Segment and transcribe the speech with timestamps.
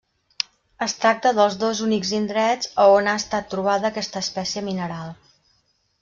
[0.83, 5.13] Es tracta dels dos únics indrets a on ha estat trobada aquesta espècie mineral.